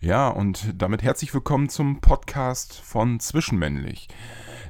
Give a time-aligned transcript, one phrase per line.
[0.00, 4.06] Ja, und damit herzlich willkommen zum Podcast von Zwischenmännlich.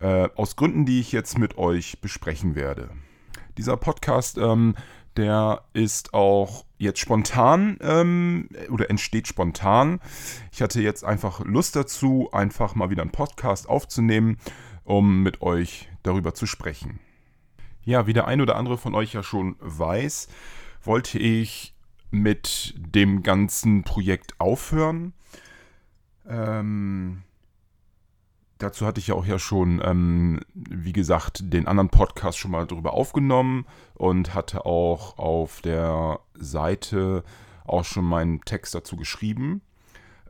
[0.00, 2.88] äh, aus Gründen, die ich jetzt mit euch besprechen werde.
[3.58, 4.76] Dieser Podcast, ähm,
[5.16, 10.00] der ist auch jetzt spontan ähm, oder entsteht spontan.
[10.52, 14.38] Ich hatte jetzt einfach Lust dazu, einfach mal wieder einen Podcast aufzunehmen,
[14.84, 17.00] um mit euch darüber zu sprechen.
[17.84, 20.28] Ja, wie der ein oder andere von euch ja schon weiß,
[20.84, 21.74] wollte ich
[22.12, 25.14] mit dem ganzen Projekt aufhören.
[26.28, 27.24] Ähm,
[28.58, 32.66] dazu hatte ich ja auch ja schon, ähm, wie gesagt, den anderen Podcast schon mal
[32.66, 37.24] drüber aufgenommen und hatte auch auf der Seite
[37.64, 39.62] auch schon meinen Text dazu geschrieben.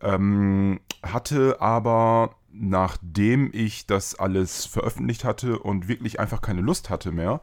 [0.01, 7.13] Ähm, hatte aber, nachdem ich das alles veröffentlicht hatte und wirklich einfach keine Lust hatte
[7.13, 7.41] mehr,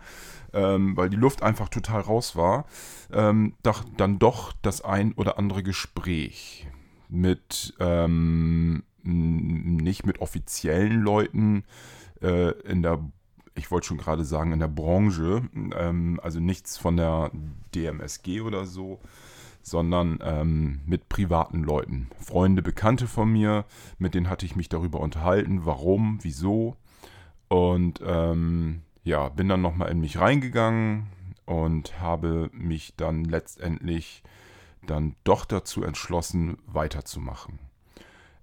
[0.53, 2.65] ähm, weil die Luft einfach total raus war,
[3.11, 3.55] ähm,
[3.97, 6.67] dann doch das ein oder andere Gespräch
[7.09, 11.63] mit ähm, nicht mit offiziellen Leuten
[12.21, 12.99] äh, in der,
[13.55, 17.31] ich wollte schon gerade sagen, in der Branche, ähm, also nichts von der
[17.73, 18.99] DMSG oder so,
[19.61, 22.09] sondern ähm, mit privaten Leuten.
[22.19, 23.65] Freunde, Bekannte von mir,
[23.97, 26.75] mit denen hatte ich mich darüber unterhalten, warum, wieso.
[27.47, 31.07] Und ähm, ja, bin dann nochmal in mich reingegangen
[31.45, 34.23] und habe mich dann letztendlich
[34.85, 37.59] dann doch dazu entschlossen, weiterzumachen.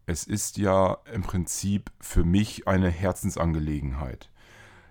[0.07, 4.31] Es ist ja im Prinzip für mich eine Herzensangelegenheit.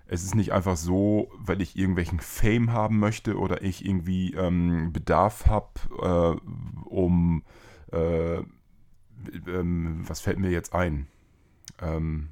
[0.08, 4.92] Es ist nicht einfach so, weil ich irgendwelchen Fame haben möchte oder ich irgendwie ähm,
[4.92, 7.44] Bedarf habe, äh, um,
[7.92, 8.39] äh,
[9.48, 11.08] ähm, was fällt mir jetzt ein?
[11.80, 12.30] Ähm,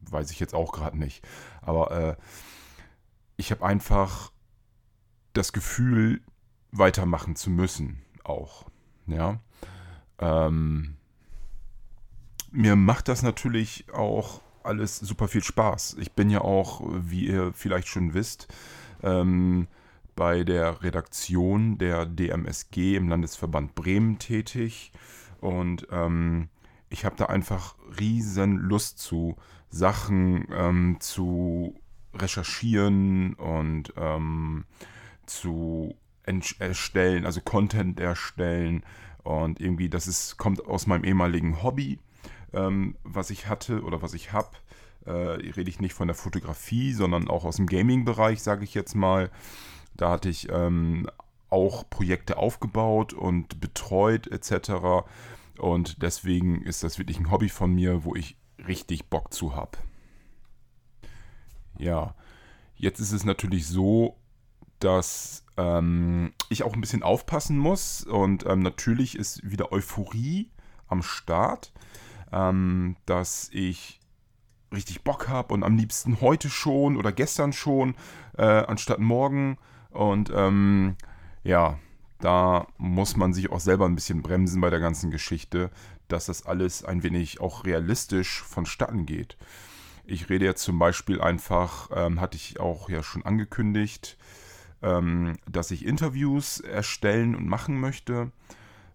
[0.00, 1.26] weiß ich jetzt auch gerade nicht.
[1.60, 2.16] Aber äh,
[3.36, 4.32] ich habe einfach
[5.32, 6.22] das Gefühl,
[6.70, 8.66] weitermachen zu müssen, auch.
[9.06, 9.40] Ja.
[10.18, 10.97] Ähm,
[12.50, 15.96] mir macht das natürlich auch alles super viel Spaß.
[16.00, 18.48] Ich bin ja auch, wie ihr vielleicht schon wisst,
[19.02, 19.68] ähm,
[20.14, 24.92] bei der Redaktion der DMSG im Landesverband Bremen tätig
[25.40, 26.48] und ähm,
[26.90, 29.36] ich habe da einfach riesen Lust zu,
[29.70, 31.74] Sachen ähm, zu
[32.14, 34.64] recherchieren und ähm,
[35.26, 35.94] zu
[36.58, 38.82] erstellen, also Content erstellen.
[39.22, 41.98] Und irgendwie, das ist, kommt aus meinem ehemaligen Hobby,
[42.52, 44.50] ähm, was ich hatte oder was ich habe.
[45.04, 48.94] Äh, rede ich nicht von der Fotografie, sondern auch aus dem Gaming-Bereich, sage ich jetzt
[48.94, 49.30] mal.
[49.96, 51.08] Da hatte ich ähm,
[51.50, 55.06] auch Projekte aufgebaut und betreut etc.
[55.58, 59.78] Und deswegen ist das wirklich ein Hobby von mir, wo ich richtig Bock zu habe.
[61.78, 62.14] Ja,
[62.76, 64.16] jetzt ist es natürlich so,
[64.80, 70.50] dass ähm, ich auch ein bisschen aufpassen muss und ähm, natürlich ist wieder Euphorie
[70.86, 71.72] am Start,
[72.32, 74.00] ähm, dass ich
[74.72, 77.94] richtig Bock habe und am liebsten heute schon oder gestern schon,
[78.36, 79.58] äh, anstatt morgen.
[79.90, 80.96] Und ähm,
[81.42, 81.78] ja,
[82.20, 85.70] da muss man sich auch selber ein bisschen bremsen bei der ganzen Geschichte,
[86.08, 89.36] dass das alles ein wenig auch realistisch vonstatten geht.
[90.04, 94.16] Ich rede jetzt zum Beispiel einfach, ähm, hatte ich auch ja schon angekündigt,
[94.82, 98.32] ähm, dass ich Interviews erstellen und machen möchte.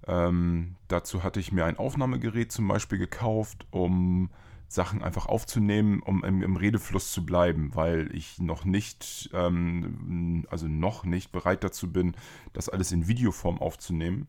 [0.08, 4.30] Ähm, dazu hatte ich mir ein Aufnahmegerät zum Beispiel gekauft, um
[4.68, 10.68] Sachen einfach aufzunehmen, um im, im Redefluss zu bleiben, weil ich noch nicht, ähm, also
[10.68, 12.16] noch nicht bereit dazu bin,
[12.53, 14.28] das alles in Videoform aufzunehmen.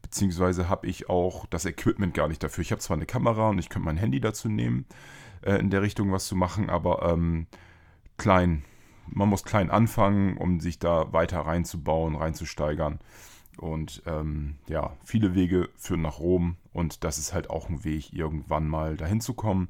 [0.00, 2.62] Beziehungsweise habe ich auch das Equipment gar nicht dafür.
[2.62, 4.86] Ich habe zwar eine Kamera und ich könnte mein Handy dazu nehmen,
[5.42, 7.46] äh, in der Richtung was zu machen, aber ähm,
[8.16, 8.64] klein.
[9.06, 13.00] Man muss klein anfangen, um sich da weiter reinzubauen, reinzusteigern.
[13.60, 18.10] Und ähm, ja, viele Wege führen nach Rom und das ist halt auch ein Weg,
[18.10, 19.68] irgendwann mal dahin zu kommen.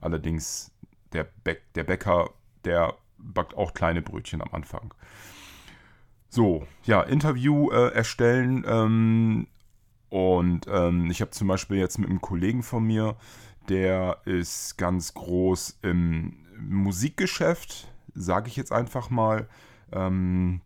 [0.00, 0.70] Allerdings,
[1.12, 2.30] der, Bä der Bäcker,
[2.64, 4.94] der backt auch kleine Brötchen am Anfang.
[6.28, 8.64] So, ja, Interview äh, erstellen.
[8.64, 9.48] Ähm,
[10.08, 13.16] und ähm, ich habe zum Beispiel jetzt mit einem Kollegen von mir,
[13.68, 19.48] der ist ganz groß im Musikgeschäft, sage ich jetzt einfach mal.
[19.90, 20.60] Ähm,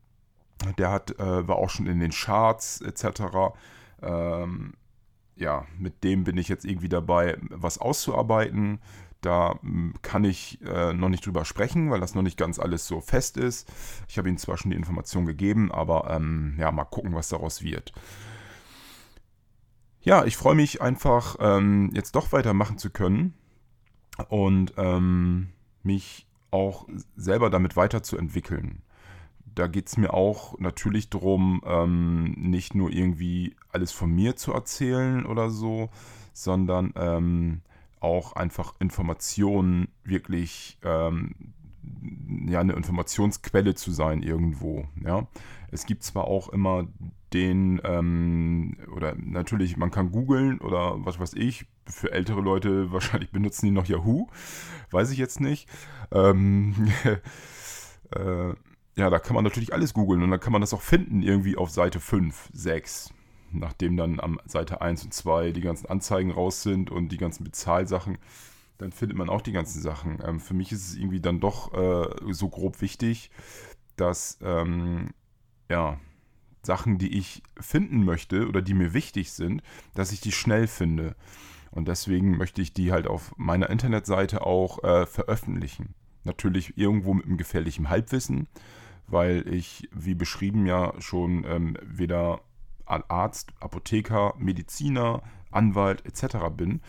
[0.79, 3.55] der hat, äh, war auch schon in den Charts etc.
[4.03, 4.75] Ähm,
[5.37, 8.81] ja, mit dem bin ich jetzt irgendwie dabei, was auszuarbeiten.
[9.21, 12.87] Da hm, kann ich äh, noch nicht drüber sprechen, weil das noch nicht ganz alles
[12.87, 13.71] so fest ist.
[14.09, 17.63] Ich habe Ihnen zwar schon die Information gegeben, aber ähm, ja, mal gucken, was daraus
[17.63, 17.93] wird.
[20.01, 23.35] Ja, ich freue mich einfach, ähm, jetzt doch weitermachen zu können
[24.29, 25.49] und ähm,
[25.83, 26.87] mich auch
[27.17, 28.83] selber damit weiterzuentwickeln.
[29.57, 34.53] Da geht es mir auch natürlich darum, ähm, nicht nur irgendwie alles von mir zu
[34.53, 35.89] erzählen oder so,
[36.35, 37.63] sondern ähm,
[37.99, 41.35] auch einfach Informationen wirklich ähm,
[42.47, 44.85] ja eine Informationsquelle zu sein irgendwo.
[45.03, 45.27] Ja,
[45.71, 46.87] es gibt zwar auch immer
[47.33, 51.65] den ähm, oder natürlich man kann googeln oder was weiß ich.
[51.87, 54.27] Für ältere Leute wahrscheinlich benutzen die noch Yahoo,
[54.91, 55.67] weiß ich jetzt nicht.
[56.13, 56.75] Ähm,
[58.11, 58.55] äh,
[58.97, 61.57] ja, da kann man natürlich alles googeln und dann kann man das auch finden irgendwie
[61.57, 63.13] auf Seite 5, 6
[63.53, 67.45] nachdem dann am Seite 1 und 2 die ganzen Anzeigen raus sind und die ganzen
[67.45, 68.19] Bezahlsachen,
[68.79, 70.19] dann findet man auch die ganzen Sachen.
[70.25, 73.31] Ähm, für mich ist es irgendwie dann doch äh, so grob wichtig,
[73.97, 75.11] dass ähm,
[75.71, 75.99] ja,
[76.63, 79.63] Sachen, die ich finden möchte oder die mir wichtig sind,
[79.95, 81.17] dass ich die schnell finde.
[81.71, 85.95] Und deswegen möchte ich die halt auf meiner Internetseite auch äh, veröffentlichen.
[86.25, 88.49] Natürlich irgendwo mit einem gefährlichen Halbwissen,
[89.09, 92.41] weil ich, wie beschrieben, ja schon ähm, weder
[92.85, 96.37] Arzt, Apotheker, Mediziner, Anwalt etc.
[96.57, 96.81] bin.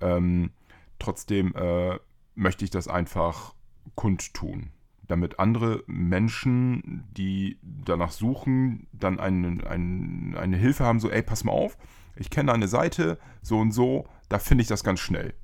[0.00, 0.50] Ähm,
[0.98, 1.98] trotzdem äh,
[2.34, 3.54] möchte ich das einfach
[3.94, 4.70] kundtun,
[5.06, 11.44] damit andere Menschen, die danach suchen, dann eine, eine, eine Hilfe haben, so, ey, pass
[11.44, 11.76] mal auf,
[12.16, 15.34] ich kenne eine Seite, so und so, da finde ich das ganz schnell.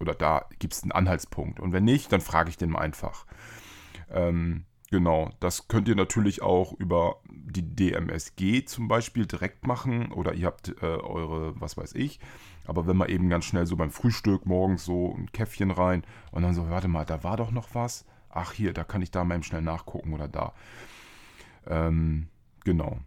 [0.00, 1.60] Oder da gibt es einen Anhaltspunkt.
[1.60, 3.26] Und wenn nicht, dann frage ich den mal einfach.
[4.10, 10.34] Ähm, Genau, das könnt ihr natürlich auch über die DMSG zum Beispiel direkt machen oder
[10.34, 12.20] ihr habt äh, eure, was weiß ich.
[12.64, 16.44] Aber wenn man eben ganz schnell so beim Frühstück morgens so ein Käffchen rein und
[16.44, 18.06] dann so, warte mal, da war doch noch was.
[18.30, 20.52] Ach hier, da kann ich da mal eben schnell nachgucken oder da.
[21.66, 22.28] Ähm,
[22.62, 23.00] genau.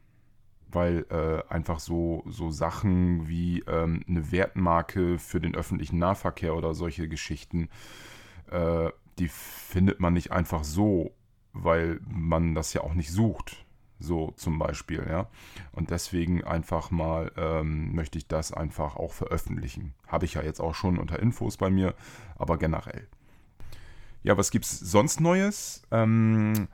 [0.69, 6.73] Weil äh, einfach so, so Sachen wie ähm, eine Wertmarke für den öffentlichen Nahverkehr oder
[6.73, 7.69] solche Geschichten,
[8.51, 11.13] äh, die findet man nicht einfach so
[11.63, 13.65] weil man das ja auch nicht sucht.
[13.99, 15.27] So zum Beispiel, ja.
[15.71, 19.93] Und deswegen einfach mal ähm, möchte ich das einfach auch veröffentlichen.
[20.07, 21.95] Habe ich ja jetzt auch schon unter Infos bei mir,
[22.35, 23.07] aber generell.
[24.23, 25.83] Ja, was gibt es sonst Neues?
[25.89, 26.67] Ähm,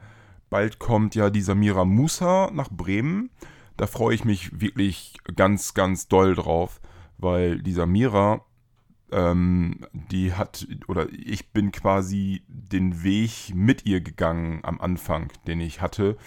[0.49, 3.29] bald kommt ja die Samira Musa nach Bremen.
[3.77, 6.81] Da freue ich mich wirklich ganz, ganz doll drauf,
[7.17, 8.43] weil die Samira
[9.13, 15.61] ähm, die hat, oder ich bin quasi den Weg mit ihr gegangen am Anfang, den
[15.61, 16.17] ich hatte.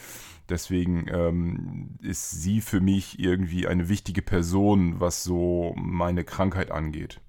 [0.49, 7.21] Deswegen ähm, ist sie für mich irgendwie eine wichtige Person, was so meine Krankheit angeht.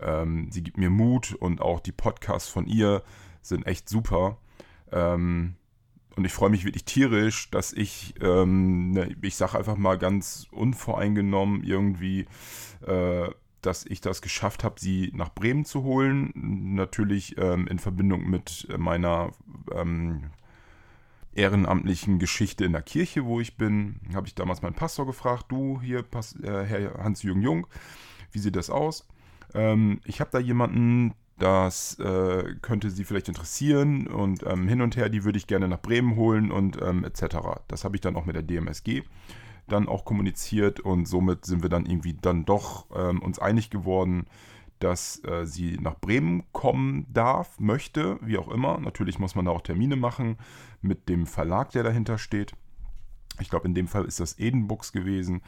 [0.00, 3.02] Ähm, sie gibt mir Mut und auch die Podcasts von ihr
[3.42, 4.38] sind echt super.
[4.90, 5.54] Ähm,
[6.16, 10.46] und ich freue mich wirklich tierisch, dass ich, ähm, ne, ich sage einfach mal ganz
[10.50, 12.26] unvoreingenommen irgendwie
[12.86, 13.30] äh,
[13.62, 16.32] dass ich das geschafft habe, sie nach Bremen zu holen.
[16.74, 19.32] Natürlich ähm, in Verbindung mit meiner
[19.72, 20.30] ähm,
[21.34, 23.96] ehrenamtlichen Geschichte in der Kirche, wo ich bin.
[24.14, 27.66] Habe ich damals meinen Pastor gefragt, du hier, Pas äh, Herr Hans-Jürgen Jung,
[28.32, 29.08] wie sieht das aus?
[29.54, 34.96] Ähm, ich habe da jemanden, das äh, könnte Sie vielleicht interessieren und ähm, hin und
[34.96, 37.36] her, die würde ich gerne nach Bremen holen und ähm, etc.
[37.68, 39.02] Das habe ich dann auch mit der DMSG
[39.68, 44.26] dann auch kommuniziert und somit sind wir dann irgendwie dann doch ähm, uns einig geworden,
[44.78, 48.80] dass äh, sie nach Bremen kommen darf, möchte, wie auch immer.
[48.80, 50.36] Natürlich muss man da auch Termine machen
[50.80, 52.54] mit dem Verlag, der dahinter steht.
[53.40, 55.42] Ich glaube, in dem Fall ist das Edenbooks gewesen.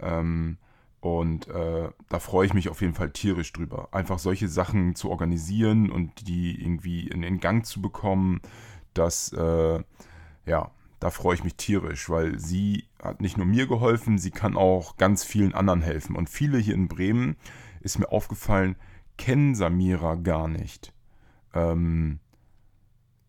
[0.00, 0.58] Ähm,
[1.00, 3.88] und äh, da freue ich mich auf jeden Fall tierisch drüber.
[3.92, 8.40] Einfach solche Sachen zu organisieren und die irgendwie in den Gang zu bekommen,
[8.94, 9.82] dass, äh,
[10.46, 10.70] ja,
[11.02, 14.96] da freue ich mich tierisch, weil sie hat nicht nur mir geholfen, sie kann auch
[14.98, 16.14] ganz vielen anderen helfen.
[16.14, 17.36] Und viele hier in Bremen,
[17.80, 18.76] ist mir aufgefallen,
[19.18, 20.92] kennen Samira gar nicht.
[21.54, 22.20] Ähm,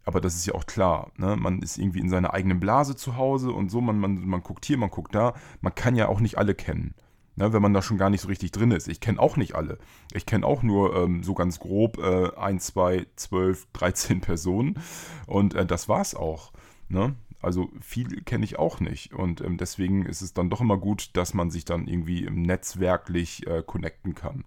[0.05, 1.11] aber das ist ja auch klar.
[1.17, 1.35] Ne?
[1.35, 4.65] Man ist irgendwie in seiner eigenen Blase zu Hause und so, man, man, man guckt
[4.65, 5.33] hier, man guckt da.
[5.61, 6.93] Man kann ja auch nicht alle kennen.
[7.35, 8.87] Ne, wenn man da schon gar nicht so richtig drin ist.
[8.87, 9.79] Ich kenne auch nicht alle.
[10.13, 14.79] Ich kenne auch nur ähm, so ganz grob äh, 1, 2, 12, 13 Personen.
[15.25, 16.51] Und äh, das war's auch.
[16.89, 17.15] Ne?
[17.43, 19.13] Also viel kenne ich auch nicht.
[19.13, 22.41] Und ähm, deswegen ist es dann doch immer gut, dass man sich dann irgendwie im
[22.41, 24.45] netzwerklich äh, connecten kann.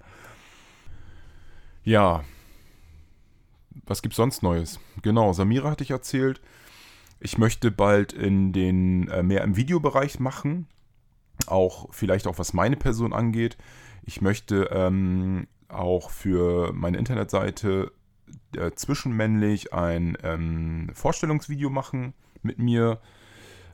[1.85, 2.25] Ja.
[3.85, 4.81] Was gibt's sonst Neues?
[5.03, 6.41] Genau, Samira hatte ich erzählt.
[7.21, 10.67] Ich möchte bald in den äh, mehr im Videobereich machen.
[11.47, 13.59] Auch vielleicht auch was meine Person angeht.
[14.05, 17.93] Ich möchte ähm, auch für meine Internetseite
[18.57, 22.15] äh, zwischenmännlich ein ähm, Vorstellungsvideo machen
[22.47, 23.01] mit mir.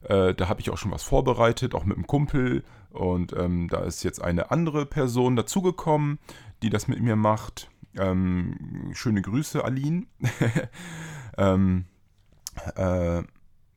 [0.02, 2.64] Äh, da habe ich auch schon was vorbereitet, auch mit einem Kumpel.
[2.90, 6.18] Und ähm, da ist jetzt eine andere Person dazugekommen,
[6.62, 7.70] die das mit mir macht.
[7.96, 10.06] Ähm, schöne Grüße, Aline.
[11.38, 11.84] ähm,
[12.76, 13.22] äh,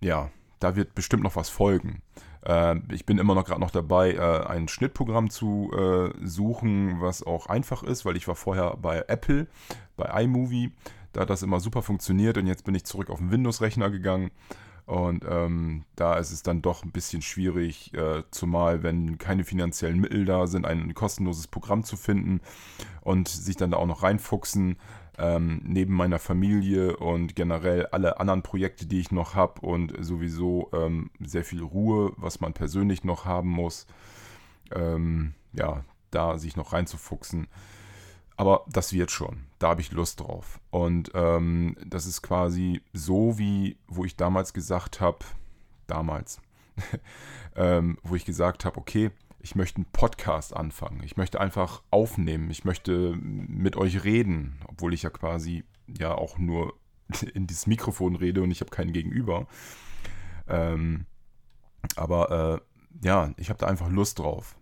[0.01, 2.01] ja, da wird bestimmt noch was folgen.
[2.45, 7.23] Äh, ich bin immer noch gerade noch dabei, äh, ein Schnittprogramm zu äh, suchen, was
[7.23, 9.47] auch einfach ist, weil ich war vorher bei Apple,
[9.97, 10.71] bei iMovie.
[11.13, 14.31] Da hat das immer super funktioniert und jetzt bin ich zurück auf den Windows-Rechner gegangen.
[14.85, 19.99] Und ähm, da ist es dann doch ein bisschen schwierig, äh, zumal wenn keine finanziellen
[19.99, 22.39] Mittel da sind, ein kostenloses Programm zu finden
[23.01, 24.77] und sich dann da auch noch reinfuchsen
[25.17, 30.69] ähm, neben meiner Familie und generell alle anderen Projekte, die ich noch habe und sowieso
[30.73, 33.87] ähm, sehr viel Ruhe, was man persönlich noch haben muss,
[34.73, 37.47] ähm, ja, da sich noch reinzufuchsen.
[38.37, 39.45] Aber das wird schon.
[39.59, 40.59] Da habe ich Lust drauf.
[40.69, 45.19] Und ähm, das ist quasi so, wie wo ich damals gesagt habe,
[45.87, 46.41] damals,
[47.55, 51.03] ähm, wo ich gesagt habe, okay, ich möchte einen Podcast anfangen.
[51.03, 52.49] Ich möchte einfach aufnehmen.
[52.49, 56.73] Ich möchte mit euch reden, obwohl ich ja quasi ja auch nur
[57.33, 59.47] in dieses Mikrofon rede und ich habe keinen Gegenüber.
[60.47, 61.05] Ähm,
[61.95, 62.61] aber
[63.01, 64.57] äh, ja, ich habe da einfach Lust drauf.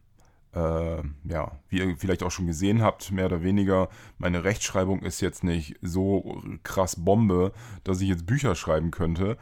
[0.53, 5.19] Äh, ja, wie ihr vielleicht auch schon gesehen habt, mehr oder weniger, meine Rechtschreibung ist
[5.19, 9.37] jetzt nicht so krass Bombe, dass ich jetzt Bücher schreiben könnte.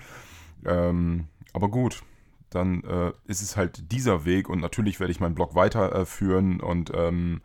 [0.66, 2.04] Ähm, aber gut,
[2.50, 6.64] dann äh, ist es halt dieser Weg und natürlich werde ich meinen Blog weiterführen äh,
[6.64, 7.42] und ähm,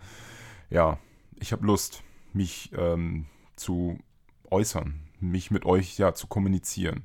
[0.70, 0.98] ja,
[1.40, 3.98] ich habe Lust, mich ähm, zu
[4.50, 7.04] äußern, mich mit euch ja zu kommunizieren.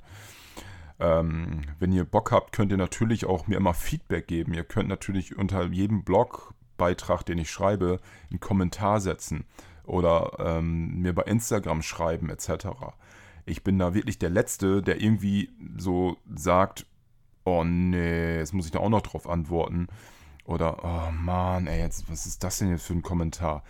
[1.01, 4.53] Ähm, wenn ihr Bock habt, könnt ihr natürlich auch mir immer Feedback geben.
[4.53, 9.45] Ihr könnt natürlich unter jedem Blogbeitrag, den ich schreibe, einen Kommentar setzen
[9.83, 12.67] oder ähm, mir bei Instagram schreiben etc.
[13.45, 16.85] Ich bin da wirklich der Letzte, der irgendwie so sagt,
[17.43, 19.87] oh nee, jetzt muss ich da auch noch drauf antworten.
[20.45, 23.63] Oder, oh Mann, ey, jetzt, was ist das denn jetzt für ein Kommentar?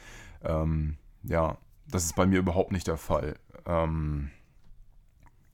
[0.44, 1.58] Ähm, ja,
[1.88, 3.38] das ist bei mir überhaupt nicht der Fall.
[3.66, 4.32] Ähm,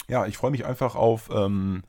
[0.10, 1.84] ja, ich freue mich einfach auf ähm,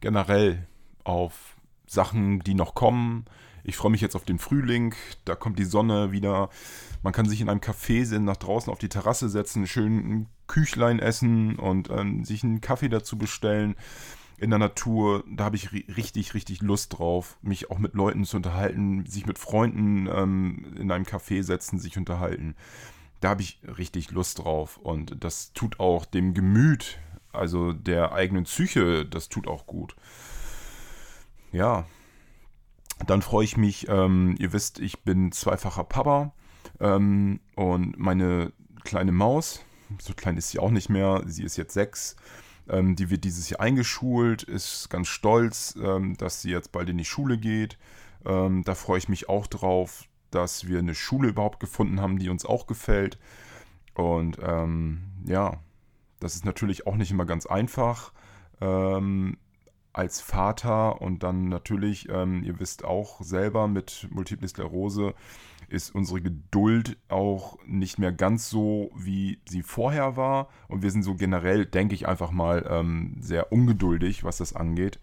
[0.00, 0.66] generell
[1.04, 1.56] auf
[1.86, 3.24] Sachen, die noch kommen.
[3.62, 4.94] Ich freue mich jetzt auf den Frühling,
[5.24, 6.50] da kommt die Sonne wieder.
[7.02, 10.26] Man kann sich in einem Café sind, nach draußen auf die Terrasse setzen, schön ein
[10.46, 13.76] Küchlein essen und ähm, sich einen Kaffee dazu bestellen
[14.36, 18.36] in der Natur, da habe ich richtig, richtig Lust drauf, mich auch mit Leuten zu
[18.36, 22.56] unterhalten, sich mit Freunden ähm, in einem Café setzen, sich unterhalten.
[23.20, 26.98] Da habe ich richtig Lust drauf und das tut auch dem Gemüt,
[27.34, 29.96] also der eigenen Psyche, das tut auch gut.
[31.52, 31.86] Ja,
[33.06, 36.32] dann freue ich mich, ähm, ihr wisst, ich bin zweifacher Papa
[36.80, 38.52] ähm, und meine
[38.84, 39.64] kleine Maus,
[40.00, 42.16] so klein ist sie auch nicht mehr, sie ist jetzt sechs,
[42.68, 46.98] ähm, die wird dieses Jahr eingeschult, ist ganz stolz, ähm, dass sie jetzt bald in
[46.98, 47.78] die Schule geht.
[48.24, 52.30] Ähm, da freue ich mich auch drauf, dass wir eine Schule überhaupt gefunden haben, die
[52.30, 53.18] uns auch gefällt.
[53.94, 55.60] Und ähm, ja,
[56.20, 58.12] das ist natürlich auch nicht immer ganz einfach
[58.60, 59.36] ähm,
[59.92, 65.14] als Vater und dann natürlich, ähm, ihr wisst auch selber mit Multiple Sklerose,
[65.68, 70.48] ist unsere Geduld auch nicht mehr ganz so, wie sie vorher war.
[70.68, 74.98] Und wir sind so generell, denke ich einfach mal, ähm, sehr ungeduldig, was das angeht.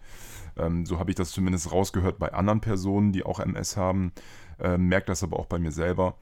[0.56, 4.12] Ähm, so habe ich das zumindest rausgehört bei anderen Personen, die auch MS haben.
[4.60, 6.16] Ähm, merke das aber auch bei mir selber,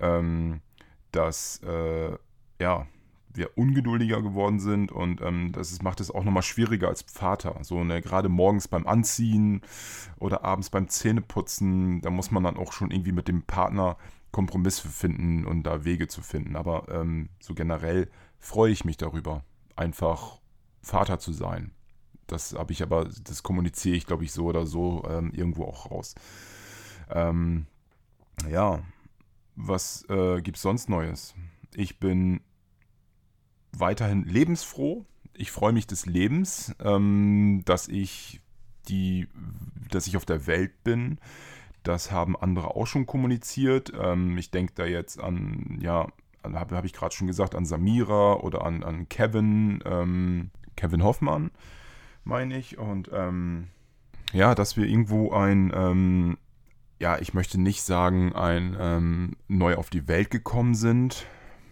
[0.00, 0.60] ähm,
[1.12, 2.16] dass äh,
[2.58, 2.86] ja,
[3.36, 7.58] wir ungeduldiger geworden sind und ähm, das ist, macht es auch nochmal schwieriger als Vater.
[7.62, 9.62] So, ne, gerade morgens beim Anziehen
[10.18, 13.96] oder abends beim Zähneputzen, da muss man dann auch schon irgendwie mit dem Partner
[14.32, 16.56] Kompromisse finden und da Wege zu finden.
[16.56, 19.44] Aber ähm, so generell freue ich mich darüber,
[19.76, 20.40] einfach
[20.82, 21.72] Vater zu sein.
[22.26, 25.90] Das habe ich aber, das kommuniziere ich, glaube ich, so oder so ähm, irgendwo auch
[25.90, 26.14] raus.
[27.08, 27.66] Ähm,
[28.50, 28.82] ja,
[29.54, 31.34] was äh, gibt es sonst Neues?
[31.74, 32.40] Ich bin
[33.80, 35.04] weiterhin lebensfroh.
[35.34, 38.40] Ich freue mich des Lebens, ähm, dass ich
[38.88, 39.28] die,
[39.90, 41.18] dass ich auf der Welt bin.
[41.82, 43.92] Das haben andere auch schon kommuniziert.
[43.98, 46.08] Ähm, ich denke da jetzt an, ja,
[46.42, 51.50] habe hab ich gerade schon gesagt, an Samira oder an, an Kevin, ähm, Kevin Hoffmann,
[52.24, 52.78] meine ich.
[52.78, 53.68] Und ähm,
[54.32, 56.38] ja, dass wir irgendwo ein, ähm,
[56.98, 61.26] ja, ich möchte nicht sagen, ein ähm, neu auf die Welt gekommen sind,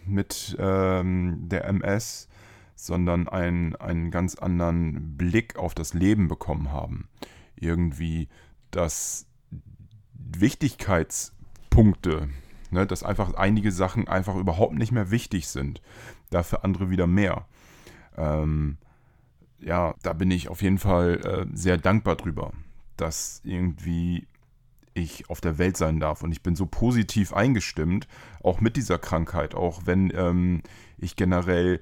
[0.05, 2.27] mit ähm, der MS,
[2.75, 7.07] sondern einen, einen ganz anderen Blick auf das Leben bekommen haben.
[7.55, 8.27] Irgendwie,
[8.71, 9.27] dass
[10.13, 12.29] Wichtigkeitspunkte
[12.71, 15.81] Ne, dass einfach einige Sachen einfach überhaupt nicht mehr wichtig sind.
[16.29, 17.45] Dafür andere wieder mehr.
[18.17, 18.77] Ähm,
[19.59, 22.51] ja, da bin ich auf jeden Fall äh, sehr dankbar drüber,
[22.97, 24.27] dass irgendwie
[24.95, 26.23] ich auf der Welt sein darf.
[26.23, 28.07] Und ich bin so positiv eingestimmt,
[28.41, 30.63] auch mit dieser Krankheit, auch wenn ähm,
[30.97, 31.81] ich generell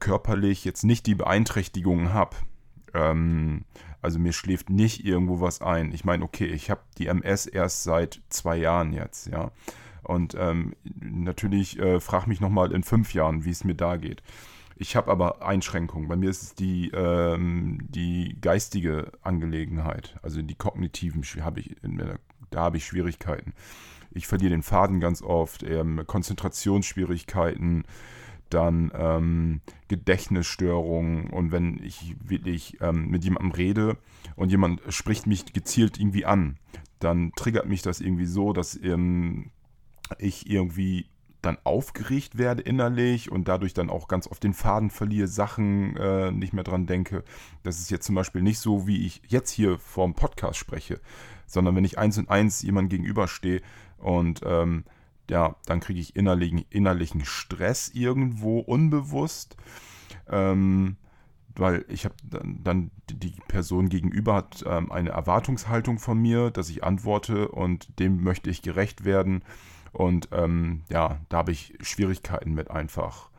[0.00, 2.36] körperlich jetzt nicht die Beeinträchtigungen habe.
[2.92, 3.64] Ähm,
[4.02, 5.92] also mir schläft nicht irgendwo was ein.
[5.92, 9.50] Ich meine, okay, ich habe die MS erst seit zwei Jahren jetzt, ja.
[10.02, 14.22] Und ähm, natürlich äh, frag mich nochmal in fünf Jahren, wie es mir da geht.
[14.76, 16.08] Ich habe aber Einschränkungen.
[16.08, 21.76] Bei mir ist es die, ähm, die geistige Angelegenheit, also die kognitiven habe ich,
[22.50, 23.52] da habe ich Schwierigkeiten.
[24.10, 27.84] Ich verliere den Faden ganz oft, ähm, Konzentrationsschwierigkeiten,
[28.50, 33.98] dann ähm, Gedächtnisstörungen und wenn ich wirklich ähm, mit jemandem rede
[34.36, 36.56] und jemand spricht mich gezielt irgendwie an,
[36.98, 39.50] dann triggert mich das irgendwie so, dass ähm,
[40.18, 41.06] ich irgendwie
[41.42, 46.32] dann aufgeregt werde innerlich und dadurch dann auch ganz oft den Faden verliere, Sachen äh,
[46.32, 47.22] nicht mehr dran denke.
[47.62, 51.00] Das ist jetzt zum Beispiel nicht so, wie ich jetzt hier vorm Podcast spreche,
[51.46, 53.62] sondern wenn ich eins und eins jemand gegenüberstehe
[53.98, 54.84] und ähm,
[55.30, 59.56] ja, dann kriege ich innerlichen, innerlichen Stress irgendwo unbewusst.
[60.28, 60.96] Ähm,
[61.54, 66.70] weil ich habe dann, dann, die Person gegenüber hat ähm, eine Erwartungshaltung von mir, dass
[66.70, 69.42] ich antworte und dem möchte ich gerecht werden.
[69.92, 73.30] Und ähm, ja, da habe ich Schwierigkeiten mit einfach.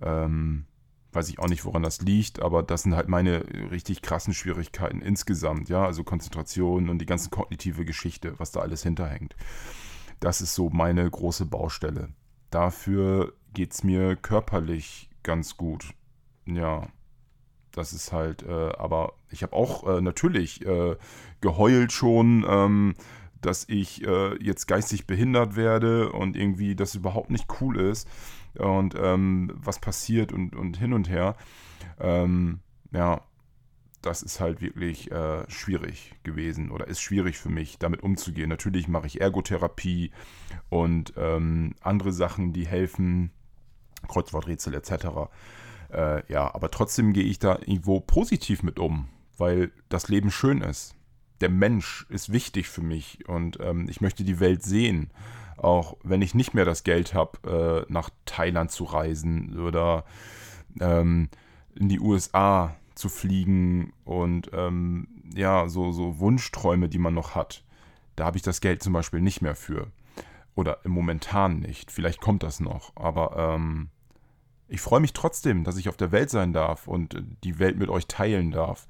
[0.00, 0.66] Ähm,
[1.12, 5.00] weiß ich auch nicht, woran das liegt, aber das sind halt meine richtig krassen Schwierigkeiten
[5.00, 9.34] insgesamt, ja, also Konzentration und die ganze kognitive Geschichte, was da alles hinterhängt.
[10.20, 12.10] Das ist so meine große Baustelle.
[12.50, 15.94] Dafür geht es mir körperlich ganz gut.
[16.44, 16.86] Ja,
[17.72, 20.96] das ist halt, äh, aber ich habe auch äh, natürlich äh,
[21.40, 22.94] geheult schon, ähm,
[23.40, 28.08] dass ich äh, jetzt geistig behindert werde und irgendwie das überhaupt nicht cool ist
[28.58, 31.36] und ähm, was passiert und, und hin und her.
[31.98, 32.60] Ähm,
[32.92, 33.22] ja,
[34.02, 38.48] das ist halt wirklich äh, schwierig gewesen oder ist schwierig für mich, damit umzugehen.
[38.48, 40.12] Natürlich mache ich Ergotherapie
[40.68, 43.32] und ähm, andere Sachen, die helfen,
[44.08, 45.28] Kreuzworträtsel etc.
[45.92, 50.60] Äh, ja, aber trotzdem gehe ich da irgendwo positiv mit um, weil das Leben schön
[50.60, 50.94] ist.
[51.40, 55.10] Der Mensch ist wichtig für mich und ähm, ich möchte die Welt sehen.
[55.56, 60.04] Auch wenn ich nicht mehr das Geld habe, äh, nach Thailand zu reisen oder
[60.80, 61.28] ähm,
[61.74, 67.62] in die USA zu fliegen und ähm, ja, so, so Wunschträume, die man noch hat.
[68.16, 69.88] Da habe ich das Geld zum Beispiel nicht mehr für.
[70.54, 71.90] Oder im Momentan nicht.
[71.90, 72.92] Vielleicht kommt das noch.
[72.96, 73.90] Aber ähm,
[74.68, 77.90] ich freue mich trotzdem, dass ich auf der Welt sein darf und die Welt mit
[77.90, 78.88] euch teilen darf.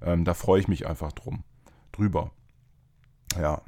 [0.00, 1.42] Ähm, da freue ich mich einfach drum.
[1.98, 2.30] Drüber.
[3.36, 3.60] Ja.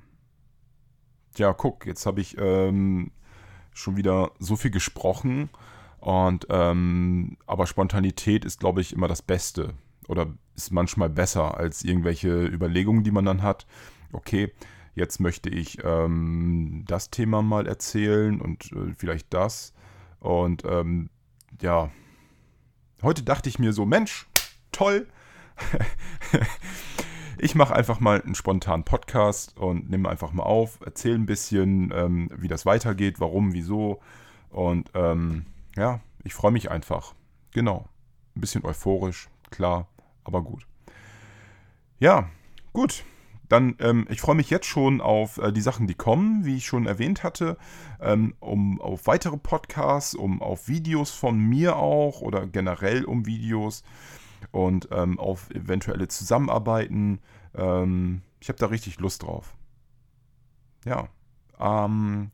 [1.34, 3.10] Tja, guck, jetzt habe ich ähm,
[3.72, 5.50] schon wieder so viel gesprochen.
[5.98, 9.74] Und ähm, aber Spontanität ist, glaube ich, immer das Beste
[10.08, 13.66] oder ist manchmal besser als irgendwelche Überlegungen, die man dann hat.
[14.12, 14.52] Okay,
[14.94, 19.74] jetzt möchte ich ähm, das Thema mal erzählen und äh, vielleicht das.
[20.20, 21.10] Und ähm,
[21.60, 21.90] ja,
[23.02, 24.28] heute dachte ich mir so, Mensch,
[24.72, 25.08] toll.
[27.42, 31.90] ich mache einfach mal einen spontanen Podcast und nehme einfach mal auf, erzähle ein bisschen,
[31.94, 34.00] ähm, wie das weitergeht, warum, wieso.
[34.50, 37.14] Und ähm, ja, ich freue mich einfach.
[37.52, 37.86] Genau.
[38.36, 39.88] Ein bisschen euphorisch, klar,
[40.22, 40.66] aber gut.
[41.98, 42.28] Ja,
[42.72, 43.04] gut.
[43.48, 46.66] Dann, ähm, ich freue mich jetzt schon auf äh, die Sachen, die kommen, wie ich
[46.66, 47.56] schon erwähnt hatte,
[48.00, 53.82] ähm, um auf weitere Podcasts, um auf Videos von mir auch oder generell um Videos
[54.50, 57.20] und ähm, auf eventuelle Zusammenarbeiten.
[57.54, 59.56] Ähm, ich habe da richtig Lust drauf.
[60.84, 61.08] Ja.
[61.58, 62.30] Ähm,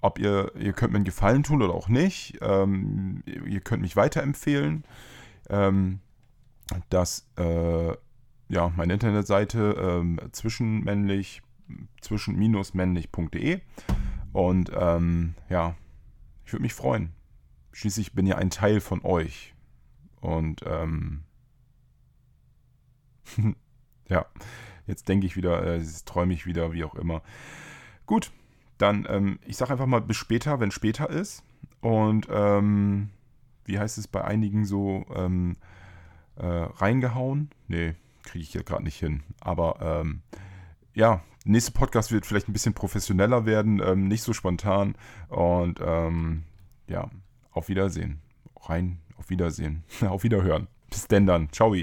[0.00, 2.38] ob ihr, ihr könnt mir einen Gefallen tun oder auch nicht.
[2.40, 4.84] Ähm, ihr könnt mich weiterempfehlen.
[5.48, 6.00] Ähm,
[6.88, 7.94] das, äh,
[8.48, 11.42] ja, meine Internetseite ähm, zwischenmännlich,
[12.00, 13.60] zwischen-männlich.de
[14.32, 15.76] und ähm, ja,
[16.44, 17.12] ich würde mich freuen.
[17.72, 19.54] Schließlich bin ja ein Teil von euch
[20.20, 21.22] und ähm,
[24.08, 24.26] ja,
[24.86, 27.22] jetzt denke ich wieder, äh, träume ich wieder, wie auch immer.
[28.06, 28.32] Gut,
[28.78, 31.44] dann, ähm, ich sage einfach mal bis später, wenn später ist.
[31.80, 33.10] Und ähm,
[33.64, 35.56] wie heißt es bei einigen so, ähm,
[36.36, 37.50] äh, reingehauen?
[37.68, 39.22] Nee, kriege ich ja gerade nicht hin.
[39.40, 40.22] Aber ähm,
[40.94, 44.94] ja, nächste Podcast wird vielleicht ein bisschen professioneller werden, ähm, nicht so spontan.
[45.28, 46.44] Und ähm,
[46.86, 47.10] ja,
[47.52, 48.20] auf Wiedersehen.
[48.62, 49.84] Rein, auf Wiedersehen.
[50.00, 50.66] auf Wiederhören.
[50.88, 51.52] Bis denn dann.
[51.52, 51.76] Ciao.